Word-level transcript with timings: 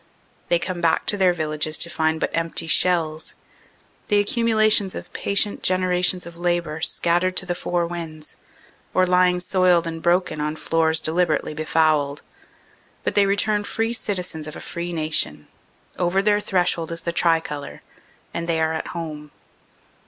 They 0.49 0.57
come 0.57 0.81
back 0.81 1.05
to 1.05 1.15
their 1.15 1.31
villages 1.31 1.77
to 1.77 1.87
find 1.87 2.19
but 2.19 2.31
empty 2.33 2.65
shells, 2.65 3.35
the 4.07 4.19
accumu 4.23 4.55
lations 4.55 4.95
of 4.95 5.13
patient 5.13 5.61
generations 5.61 6.25
of 6.25 6.35
labor 6.39 6.81
scattered 6.81 7.37
to 7.37 7.45
the 7.45 7.53
four 7.53 7.85
winds 7.85 8.35
or 8.95 9.05
lying 9.05 9.39
soiled 9.39 9.85
and 9.85 10.01
broken 10.01 10.41
on 10.41 10.55
floors 10.55 10.99
deliberately 10.99 11.53
be 11.53 11.65
fouled 11.65 12.23
but 13.03 13.13
they 13.13 13.27
return 13.27 13.63
free 13.63 13.93
citizens 13.93 14.47
of 14.47 14.55
a 14.55 14.59
free 14.59 14.91
nation; 14.91 15.47
over 15.99 16.23
their 16.23 16.39
threshold 16.39 16.91
is 16.91 17.01
the 17.01 17.13
tricolor, 17.13 17.83
and 18.33 18.49
they 18.49 18.59
are 18.59 18.73
at 18.73 18.87
home. 18.97 19.29